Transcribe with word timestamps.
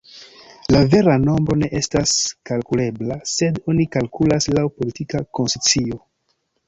La 0.75 0.79
vera 0.93 1.17
nombro 1.25 1.57
ne 1.63 1.67
estas 1.81 2.13
kalkulebla, 2.51 3.17
sed 3.33 3.61
oni 3.75 3.87
kalkulas 3.97 4.49
laŭ 4.59 4.65
politika 4.81 5.23
konscio. 5.41 6.01